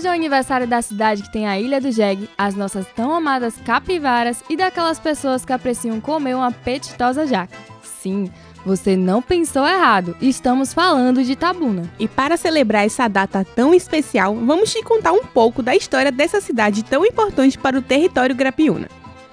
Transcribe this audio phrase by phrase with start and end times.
[0.00, 3.14] Hoje é o aniversário da cidade que tem a Ilha do Jegue, as nossas tão
[3.14, 7.54] amadas capivaras e daquelas pessoas que apreciam comer uma apetitosa jaca.
[7.82, 8.30] Sim,
[8.64, 11.82] você não pensou errado, estamos falando de Tabuna.
[11.98, 16.40] E para celebrar essa data tão especial, vamos te contar um pouco da história dessa
[16.40, 18.88] cidade tão importante para o território grapiúna.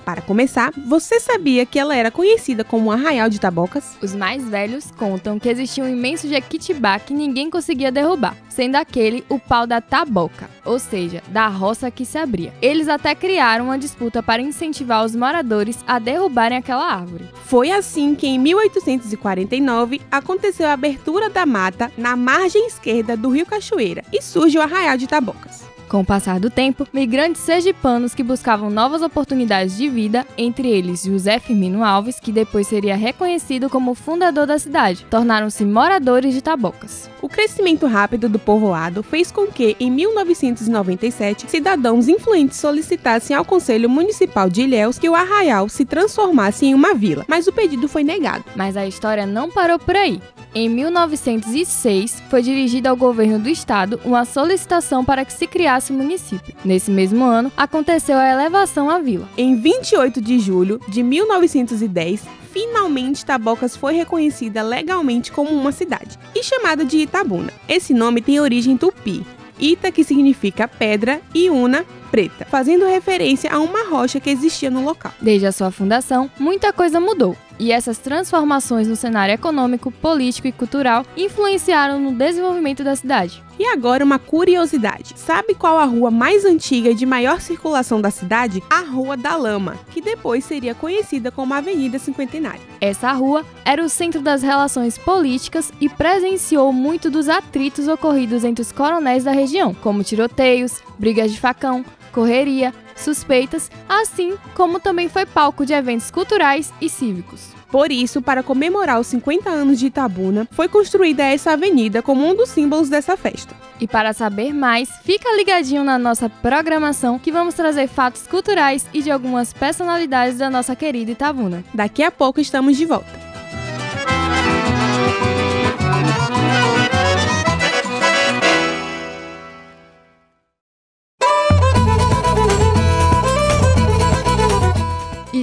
[0.08, 3.98] Para começar, você sabia que ela era conhecida como Arraial de Tabocas?
[4.02, 9.26] Os mais velhos contam que existia um imenso jequitibá que ninguém conseguia derrubar, sendo aquele
[9.28, 12.54] o pau da taboca, ou seja, da roça que se abria.
[12.62, 17.28] Eles até criaram uma disputa para incentivar os moradores a derrubarem aquela árvore.
[17.44, 23.46] Foi assim que em 1849 aconteceu a abertura da mata na margem esquerda do Rio
[23.46, 25.68] Cachoeira e surge o Arraial de Tabocas.
[25.90, 31.04] Com o passar do tempo, migrantes sergipanos que buscavam novas oportunidades de vida, entre eles
[31.04, 37.10] José Firmino Alves, que depois seria reconhecido como fundador da cidade, tornaram-se moradores de Tabocas.
[37.22, 43.90] O crescimento rápido do povoado fez com que, em 1997, cidadãos influentes solicitassem ao Conselho
[43.90, 48.04] Municipal de Ilhéus que o arraial se transformasse em uma vila, mas o pedido foi
[48.04, 48.44] negado.
[48.58, 50.22] Mas a história não parou por aí.
[50.56, 55.96] Em 1906, foi dirigida ao governo do estado uma solicitação para que se criasse o
[55.96, 56.56] município.
[56.64, 59.28] Nesse mesmo ano, aconteceu a elevação à vila.
[59.38, 66.44] Em 28 de julho de 1910, finalmente Tabocas foi reconhecida legalmente como uma cidade e
[66.44, 67.52] chamada de Itabuna.
[67.68, 69.24] Esse nome tem origem tupi.
[69.60, 74.84] Ita, que significa pedra, e Una, preta, fazendo referência a uma rocha que existia no
[74.84, 75.12] local.
[75.20, 77.36] Desde a sua fundação, muita coisa mudou.
[77.60, 83.44] E essas transformações no cenário econômico, político e cultural influenciaram no desenvolvimento da cidade.
[83.60, 85.14] E agora uma curiosidade.
[85.16, 88.62] Sabe qual a rua mais antiga e de maior circulação da cidade?
[88.70, 92.62] A Rua da Lama, que depois seria conhecida como Avenida Cinquentenária.
[92.80, 98.62] Essa rua era o centro das relações políticas e presenciou muito dos atritos ocorridos entre
[98.62, 105.26] os coronéis da região, como tiroteios, brigas de facão, correria, suspeitas, assim como também foi
[105.26, 107.58] palco de eventos culturais e cívicos.
[107.70, 112.34] Por isso, para comemorar os 50 anos de Itabuna, foi construída essa avenida como um
[112.34, 113.54] dos símbolos dessa festa.
[113.80, 119.02] E para saber mais, fica ligadinho na nossa programação que vamos trazer fatos culturais e
[119.02, 121.64] de algumas personalidades da nossa querida Itabuna.
[121.74, 123.17] Daqui a pouco estamos de volta.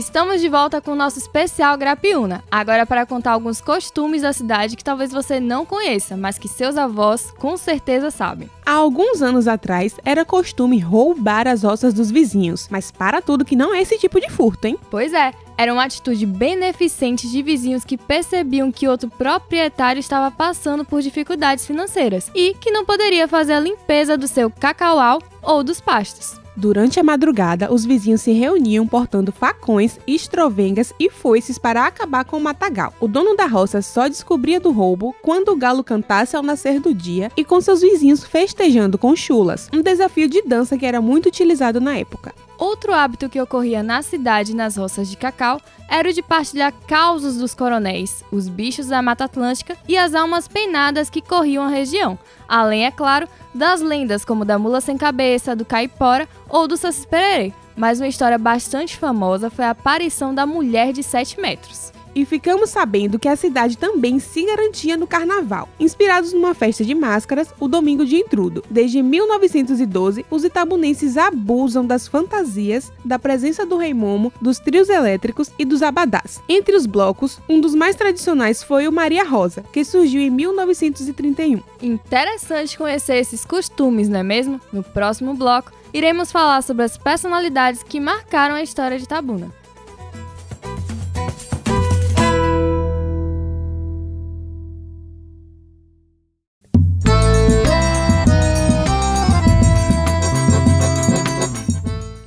[0.05, 4.77] Estamos de volta com o nosso especial Grapiúna, agora para contar alguns costumes da cidade
[4.77, 8.51] que talvez você não conheça, mas que seus avós com certeza sabem.
[8.67, 13.57] Há alguns anos atrás era costume roubar as roças dos vizinhos, mas para tudo que
[13.57, 14.79] não é esse tipo de furto, hein?
[14.91, 20.85] Pois é, era uma atitude beneficente de vizinhos que percebiam que outro proprietário estava passando
[20.85, 25.81] por dificuldades financeiras e que não poderia fazer a limpeza do seu cacauau ou dos
[25.81, 26.44] pastos.
[26.57, 32.37] Durante a madrugada, os vizinhos se reuniam portando facões, estrovengas e foices para acabar com
[32.37, 32.95] o matagal.
[33.01, 36.95] O dono da roça só descobria do roubo quando o galo cantasse ao nascer do
[36.95, 41.27] dia e com seus vizinhos festejando com chulas, um desafio de dança que era muito
[41.27, 42.33] utilizado na época.
[42.65, 47.37] Outro hábito que ocorria na cidade nas roças de cacau era o de partilhar causos
[47.37, 52.19] dos coronéis, os bichos da Mata Atlântica e as almas penadas que corriam a região,
[52.49, 57.07] além, é claro, das lendas como da mula sem cabeça, do caipora ou do Saci
[57.07, 57.53] Pererê.
[57.77, 62.71] Mas uma história bastante famosa foi a aparição da mulher de 7 metros e ficamos
[62.71, 67.69] sabendo que a cidade também se garantia no carnaval, inspirados numa festa de máscaras, o
[67.69, 68.65] Domingo de Intrudo.
[68.71, 75.51] Desde 1912, os itabunenses abusam das fantasias, da presença do rei Momo, dos trios elétricos
[75.59, 76.43] e dos abadás.
[76.49, 81.61] Entre os blocos, um dos mais tradicionais foi o Maria Rosa, que surgiu em 1931.
[81.83, 84.61] Interessante conhecer esses costumes, não é mesmo?
[84.73, 89.64] No próximo bloco, iremos falar sobre as personalidades que marcaram a história de Tabuna.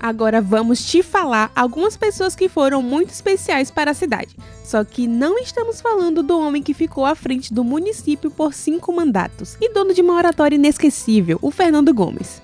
[0.08, 4.38] Agora vamos te falar algumas pessoas que foram muito especiais para a cidade.
[4.64, 8.94] Só que não estamos falando do homem que ficou à frente do município por cinco
[8.94, 12.42] mandatos e dono de uma oratória inesquecível, o Fernando Gomes.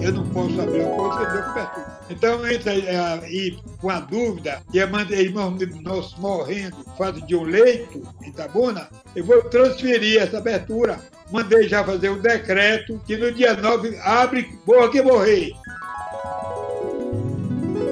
[0.00, 2.00] Eu não posso abrir a porta porque deu cobertura.
[2.08, 8.28] Então entra aí com a dúvida, e irmãos nós morrendo, fato de um leito em
[8.28, 11.00] Itabuna, eu vou transferir essa abertura.
[11.32, 15.52] Mandei já fazer um decreto que no dia 9 abre, morra que morrer.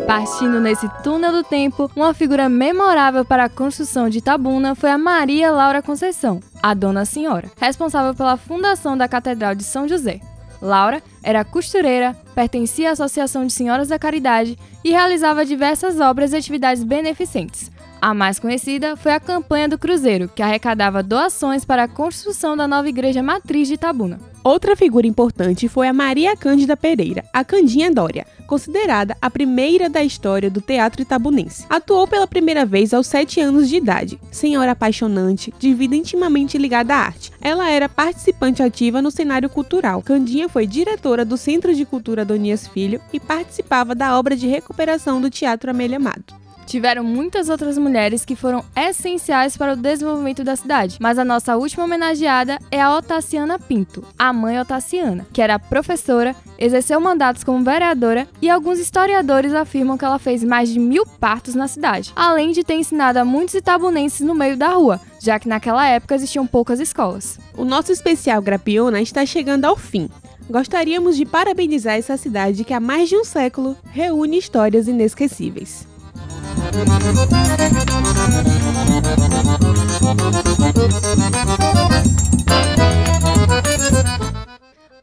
[0.07, 4.99] Partindo nesse túnel do tempo, uma figura memorável para a construção de Itabuna foi a
[4.99, 10.21] Maria Laura Conceição, a Dona Senhora, responsável pela fundação da Catedral de São José.
[10.61, 16.37] Laura era costureira, pertencia à Associação de Senhoras da Caridade e realizava diversas obras e
[16.37, 17.71] atividades beneficentes.
[18.01, 22.69] A mais conhecida foi a campanha do Cruzeiro, que arrecadava doações para a construção da
[22.69, 24.34] nova igreja matriz de Itabuna.
[24.45, 30.05] Outra figura importante foi a Maria Cândida Pereira, a Candinha Dória, considerada a primeira da
[30.05, 31.65] história do teatro itabunense.
[31.71, 34.21] Atuou pela primeira vez aos sete anos de idade.
[34.31, 37.33] Senhora apaixonante, de vida intimamente ligada à arte.
[37.41, 40.03] Ela era participante ativa no cenário cultural.
[40.03, 45.23] Candinha foi diretora do Centro de Cultura Donias Filho e participava da obra de recuperação
[45.23, 46.44] do Teatro Amélia Mato.
[46.67, 51.57] Tiveram muitas outras mulheres que foram essenciais para o desenvolvimento da cidade, mas a nossa
[51.57, 57.65] última homenageada é a Otaciana Pinto, a mãe Otaciana, que era professora, exerceu mandatos como
[57.65, 62.53] vereadora e alguns historiadores afirmam que ela fez mais de mil partos na cidade, além
[62.53, 66.47] de ter ensinado a muitos itabunenses no meio da rua, já que naquela época existiam
[66.47, 67.39] poucas escolas.
[67.57, 70.09] O nosso especial Grapiona está chegando ao fim.
[70.49, 75.87] Gostaríamos de parabenizar essa cidade que há mais de um século reúne histórias inesquecíveis.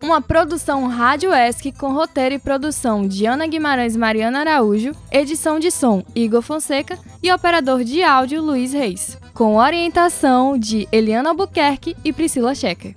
[0.02, 5.58] Uma produção Rádio ESC com roteiro e produção de Ana Guimarães e Mariana Araújo, edição
[5.58, 11.96] de som Igor Fonseca e operador de áudio Luiz Reis, com orientação de Eliana Albuquerque
[12.04, 12.96] e Priscila Checker.